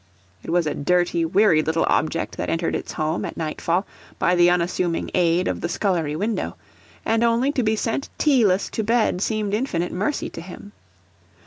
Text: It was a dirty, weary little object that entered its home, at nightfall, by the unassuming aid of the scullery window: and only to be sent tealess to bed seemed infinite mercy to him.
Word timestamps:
It 0.41 0.49
was 0.49 0.65
a 0.65 0.73
dirty, 0.73 1.25
weary 1.25 1.61
little 1.61 1.85
object 1.87 2.35
that 2.37 2.49
entered 2.49 2.73
its 2.73 2.93
home, 2.93 3.23
at 3.23 3.37
nightfall, 3.37 3.85
by 4.17 4.33
the 4.33 4.49
unassuming 4.49 5.11
aid 5.13 5.47
of 5.47 5.61
the 5.61 5.69
scullery 5.69 6.15
window: 6.15 6.55
and 7.05 7.23
only 7.23 7.51
to 7.51 7.61
be 7.61 7.75
sent 7.75 8.09
tealess 8.17 8.71
to 8.71 8.83
bed 8.83 9.21
seemed 9.21 9.53
infinite 9.53 9.91
mercy 9.91 10.27
to 10.31 10.41
him. 10.41 10.71